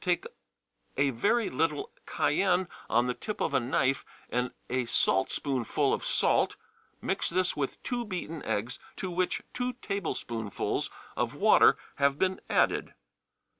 [0.03, 0.25] Take
[0.97, 6.55] a very little cayenne on the tip of a knife and a saltspoonful of salt;
[7.03, 12.95] mix this with two beaten eggs to which two tablespoonfuls of water have been added.